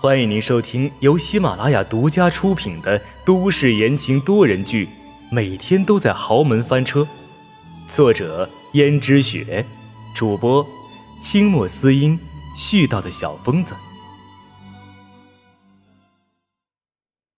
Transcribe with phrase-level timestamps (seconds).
[0.00, 4.86] 欢迎您收听由喜马拉雅独家出品的都市言情多人剧
[5.30, 7.00] 《每天都在豪门翻车》，
[7.88, 9.64] 作者：胭脂雪，
[10.14, 10.66] 主播：
[11.22, 12.18] 清墨思音，
[12.54, 13.74] 絮叨的小疯子。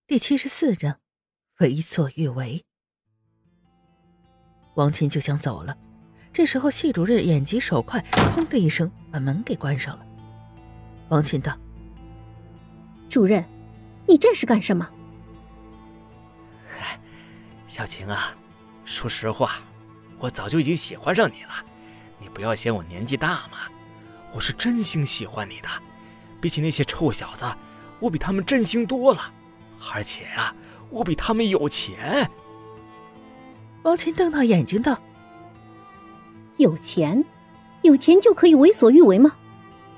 [0.09, 0.97] 第七十四章，
[1.61, 2.65] 为所欲为。
[4.75, 5.77] 王琴就想走了，
[6.33, 10.05] 这时候谢主任眼疾手快，砰的一声把门给关上了。
[11.11, 11.57] 王琴道。
[13.17, 13.43] 主任，
[14.07, 14.87] 你这是干什么？
[16.69, 17.01] 嗨，
[17.67, 18.37] 小晴啊，
[18.85, 19.53] 说实话，
[20.19, 21.65] 我早就已经喜欢上你了。
[22.19, 23.73] 你不要嫌我年纪大嘛，
[24.35, 25.69] 我是真心喜欢你的。
[26.43, 27.47] 比起那些臭小子，
[28.01, 29.33] 我比他们真心多了。
[29.95, 30.55] 而且啊，
[30.91, 32.31] 我比他们有钱。
[33.85, 35.01] 王琴瞪大眼睛道
[36.59, 37.25] ：“有钱，
[37.81, 39.35] 有钱就可以为所欲为吗？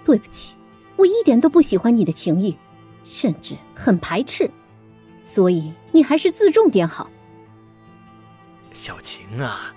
[0.05, 0.55] 对不起，
[0.95, 2.57] 我一点都不喜欢你的情谊。”
[3.09, 4.51] 甚至很排斥，
[5.23, 7.11] 所以你还是自重点好。
[8.71, 9.75] 小晴啊，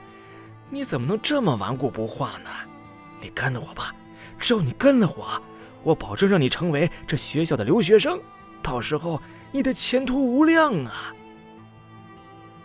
[0.69, 2.49] 你怎么能这么顽固不化呢？
[3.21, 3.95] 你跟了我吧，
[4.37, 5.41] 只要你跟了我，
[5.81, 8.19] 我保证让你成为这学校的留学生，
[8.61, 9.21] 到时候
[9.53, 11.15] 你的前途无量啊！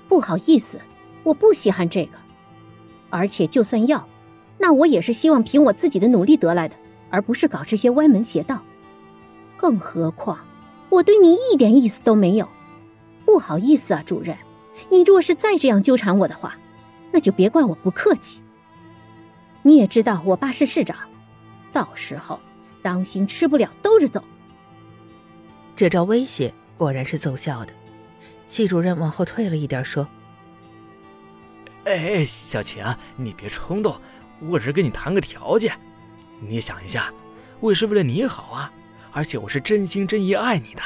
[0.09, 0.81] 不好意思，
[1.23, 2.19] 我不稀罕这个，
[3.09, 4.09] 而且就算要，
[4.59, 6.75] 那我也是希望凭我自己的努力得来的，
[7.09, 8.63] 而不是搞这些歪门邪道。
[9.57, 10.46] 更何况。
[10.89, 12.49] 我对你一点意思都没有，
[13.25, 14.37] 不好意思啊，主任。
[14.91, 16.57] 你若是再这样纠缠我的话，
[17.11, 18.43] 那就别怪我不客气。
[19.63, 20.97] 你也知道我爸是市长，
[21.73, 22.39] 到时候
[22.83, 24.23] 当心吃不了兜着走。
[25.75, 27.73] 这招威胁果然是奏效的。
[28.47, 30.07] 系主任往后退了一点，说
[31.85, 32.85] ：“哎，小晴，
[33.17, 34.01] 你别冲动，
[34.49, 35.77] 我只是跟你谈个条件。
[36.39, 37.13] 你想一下，
[37.61, 38.73] 我也是为了你好啊。”
[39.17, 40.83] 而且我是真心真意爱你的，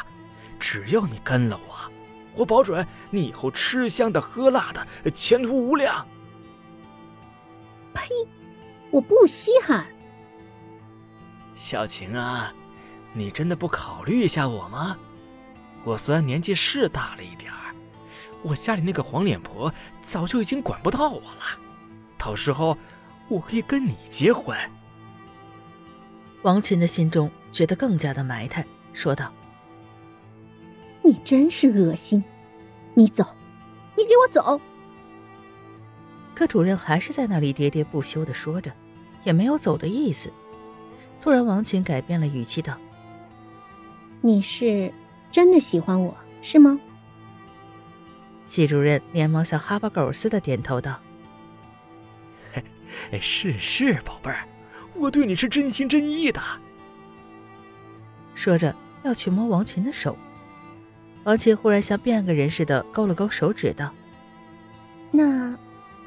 [0.61, 1.91] 只要你跟了我，
[2.37, 6.06] 我保准你以后吃香的喝辣的，前途无量。
[7.93, 8.06] 呸！
[8.93, 9.84] 我不稀罕。
[11.56, 12.55] 小晴啊，
[13.12, 14.97] 你真的不考虑一下我吗？
[15.82, 17.75] 我虽然年纪是大了一点儿，
[18.43, 21.59] 我家里那个黄脸婆早就已经管不到我了，
[22.16, 22.78] 到时候
[23.26, 24.56] 我可以跟你结婚。
[26.43, 27.28] 王琴的心中。
[27.53, 29.33] 觉得更加的埋汰，说道
[31.03, 32.22] ：“你真是恶心！
[32.94, 33.25] 你走，
[33.97, 34.61] 你给我走！”
[36.34, 38.72] 可主任还是在那里喋喋不休的说着，
[39.25, 40.33] 也没有走的意思。
[41.21, 42.78] 突然，王琴改变了语气道
[44.22, 44.93] ：“你是
[45.31, 46.81] 真的喜欢我是吗？”
[48.47, 50.99] 系主任连忙像哈巴狗似的点头道
[53.21, 54.49] ：“是是，宝贝儿，
[54.94, 56.41] 我对你是真心真意的。”
[58.41, 60.17] 说着要去摸王琴的手，
[61.25, 63.93] 王琴忽然像变个人似的勾了勾手指，道
[65.12, 65.59] ：“那，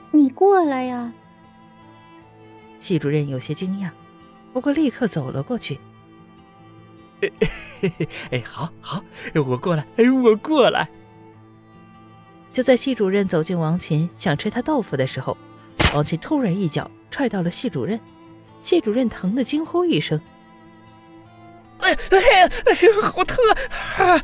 [0.10, 1.14] 你过来呀。”
[2.80, 3.92] 系主任有些惊讶，
[4.52, 5.80] 不过立刻走了过去。
[8.34, 9.04] “哎，好好，
[9.36, 10.90] 我过来，哎，我过来。”
[12.50, 15.38] 就在系主任走进王琴想吃他豆腐的时候，
[15.94, 18.00] 王琴突然一脚踹到了系主任，
[18.60, 20.20] 系主任疼得惊呼一声。
[21.84, 23.38] 哎哎哎呦，好疼
[23.98, 24.24] 啊！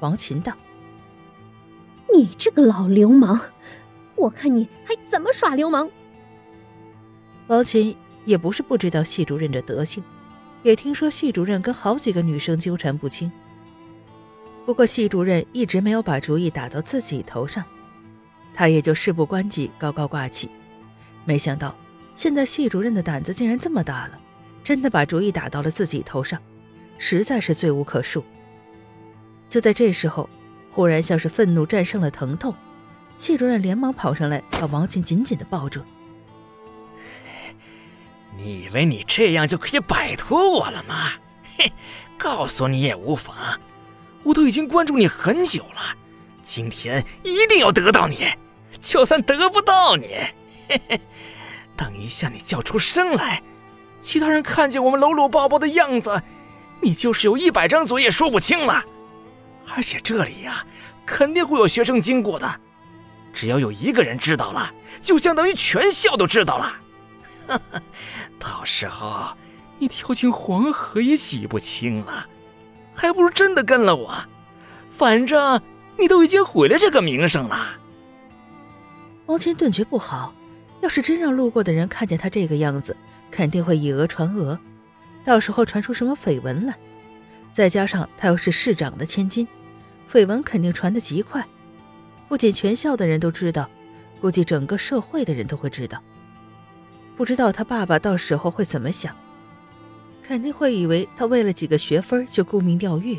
[0.00, 0.52] 王琴道
[2.12, 3.40] ：“你这个老流氓，
[4.16, 5.88] 我看你还怎么耍流氓！”
[7.46, 10.02] 王琴也不是不知道系主任这德行，
[10.62, 13.30] 也听说系主任跟好几个女生纠缠不清。
[14.64, 17.64] 不过系主任一直没有把主意打到自己头上，
[18.54, 20.50] 他也就事不关己，高高挂起。
[21.24, 21.76] 没想到
[22.14, 24.20] 现在系主任的胆子竟然这么大了。
[24.62, 26.40] 真的把主意打到了自己头上，
[26.98, 28.22] 实在是罪无可恕。
[29.48, 30.28] 就在这时候，
[30.70, 32.54] 忽然像是愤怒战胜了疼痛，
[33.16, 35.82] 谢主任连忙跑上来，把王琴紧紧的抱住。
[38.36, 41.12] 你以为你这样就可以摆脱我了吗？
[41.58, 41.72] 嘿，
[42.16, 43.60] 告诉你也无妨。
[44.22, 45.96] 我都已经关注你很久了，
[46.42, 48.26] 今天一定要得到你。
[48.80, 50.08] 就算得不到你，
[50.68, 51.00] 嘿嘿，
[51.76, 53.42] 等一下你叫出声来。
[54.02, 56.22] 其他人看见我们搂搂抱抱的样子，
[56.82, 58.84] 你就是有一百张嘴也说不清了。
[59.74, 60.66] 而且这里呀，
[61.06, 62.60] 肯定会有学生经过的，
[63.32, 66.76] 只要有一个人知道了，就相当于全校都知道了。
[68.38, 69.36] 到时候
[69.78, 72.26] 你跳进黄河也洗不清了，
[72.92, 74.14] 还不如真的跟了我。
[74.90, 75.62] 反正
[75.96, 77.78] 你都已经毁了这个名声了。
[79.26, 80.34] 王谦顿觉不好，
[80.82, 82.94] 要是真让路过的人看见他这个样子。
[83.30, 84.58] 肯定会以讹传讹，
[85.24, 86.76] 到时候传出什么绯闻来，
[87.50, 89.48] 再加上他又是市长的千金，
[90.06, 91.48] 绯闻肯定传得极快，
[92.28, 93.70] 不仅全校的人都知道，
[94.20, 96.02] 估计整个社会的人都会知道。
[97.16, 99.16] 不知道他爸爸到时候会怎么想，
[100.22, 103.18] 肯定会以为他为了几个学分就沽名钓誉，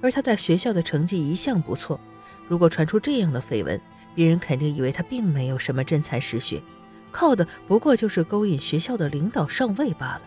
[0.00, 1.98] 而他在学校的成绩一向不错，
[2.46, 3.80] 如果传出这样的绯闻，
[4.14, 6.62] 别人肯定以为他并没有什么真才实学，
[7.10, 10.22] 靠的不过就是勾引学校的领导上位罢了。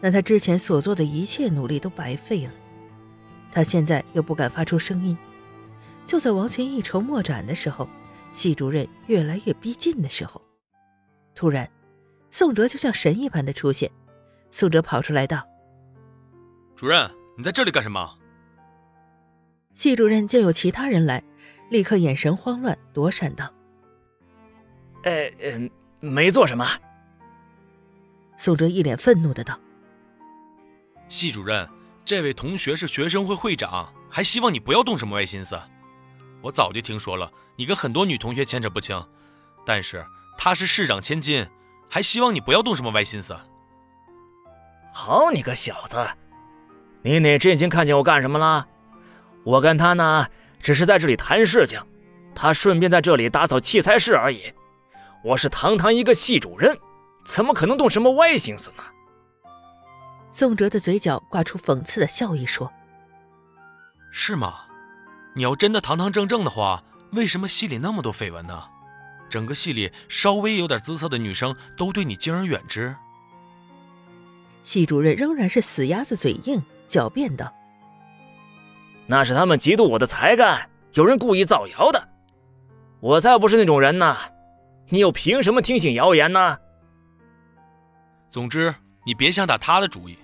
[0.00, 2.52] 那他之前所做的一切努力都白费了。
[3.50, 5.16] 他现在又不敢发出声音，
[6.04, 7.88] 就在王琴一筹莫展的时候，
[8.30, 10.42] 系主任越来越逼近的时候，
[11.34, 11.70] 突然，
[12.30, 13.90] 宋哲就像神一般的出现。
[14.50, 15.42] 宋哲跑出来道
[16.76, 18.18] ：“主任，你在这里干什么？”
[19.74, 21.22] 系主任见有其他人来。
[21.68, 23.52] 立刻眼神慌乱，躲闪道
[25.04, 25.70] ：“呃呃，
[26.00, 26.66] 没做什么。”
[28.36, 29.58] 宋哲一脸愤怒的道
[31.08, 31.68] ：“系主任，
[32.04, 35.60] 这位同学是学生会会长，还希望你不要动什么歪心思。
[36.42, 39.04] 我早就听说了，你跟很多女同学牵扯不清，
[39.64, 40.04] 但是
[40.38, 41.48] 他是市长千金，
[41.88, 43.36] 还希望你不要动什么歪心思。”
[44.92, 45.96] 好你个小子，
[47.02, 48.66] 你哪只眼睛看见我干什么了？
[49.44, 50.26] 我跟他呢？
[50.66, 51.80] 只是在这里谈事情，
[52.34, 54.52] 他顺便在这里打扫器材室而已。
[55.22, 56.76] 我是堂堂一个系主任，
[57.24, 58.82] 怎么可能动什么歪心思呢？
[60.28, 62.72] 宋哲的嘴角挂出讽刺的笑意，说
[64.10, 64.62] ：“是吗？
[65.36, 66.82] 你要真的堂堂正正的话，
[67.12, 68.64] 为什么系里那么多绯闻呢？
[69.30, 72.92] 整个系里稍微有点姿色的女生都对你敬而远之。”
[74.64, 77.54] 系主任仍然是死鸭子嘴硬，狡辩道。
[79.06, 82.08] 那是他们嫉妒我的才干，有人故意造谣的。
[83.00, 84.16] 我才不是那种人呢，
[84.88, 86.58] 你又凭什么听信谣言呢？
[88.28, 88.74] 总之，
[89.04, 90.18] 你别想打他的主意。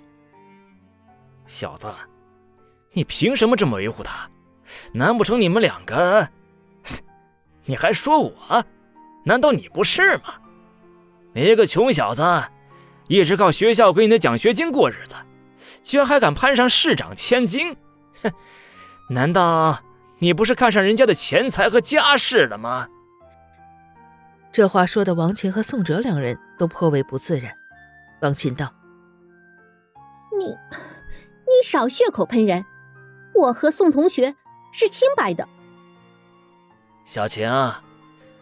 [1.46, 1.86] 小子，
[2.92, 4.28] 你凭什么这么维护他？
[4.92, 6.28] 难不成你们两个？
[7.64, 8.64] 你还说我？
[9.24, 10.34] 难道你不是吗？
[11.34, 12.22] 你一个穷小子，
[13.06, 15.14] 一直靠学校给你的奖学金过日子，
[15.82, 17.76] 居然还敢攀上市长千金？
[18.22, 18.32] 哼！
[19.08, 19.80] 难道
[20.18, 22.88] 你不是看上人家的钱财和家世了吗？
[24.50, 27.56] 这话说的王琴和宋哲两人都颇为不自然。
[28.20, 28.72] 王琴道
[30.38, 32.64] ：“你，你少血口喷人！
[33.34, 34.36] 我和宋同学
[34.72, 35.48] 是清白的。”
[37.04, 37.50] 小晴，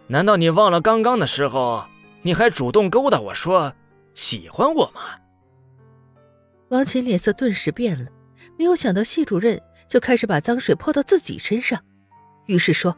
[0.08, 1.86] 难道你忘了刚刚的时候，
[2.22, 3.72] 你还主动勾搭我说
[4.14, 5.00] 喜欢我吗？
[6.68, 8.10] 王琴脸色顿时变了，
[8.58, 9.62] 没有想到系主任。
[9.90, 11.80] 就开始把脏水泼到自己身上，
[12.46, 12.96] 于是说：“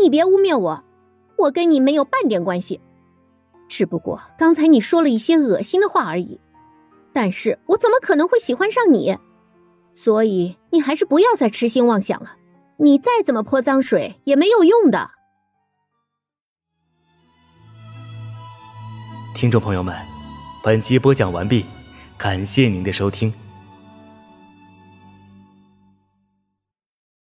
[0.00, 0.82] 你别污蔑我，
[1.36, 2.80] 我跟你没有半点关系，
[3.68, 6.40] 只不过刚才你说了一些恶心的话而已。
[7.12, 9.18] 但是我怎么可能会喜欢上你？
[9.92, 12.36] 所以你还是不要再痴心妄想了。
[12.78, 15.10] 你再怎么泼脏水也没有用的。”
[19.36, 19.94] 听众朋友们，
[20.64, 21.66] 本集播讲完毕，
[22.16, 23.30] 感谢您的收听。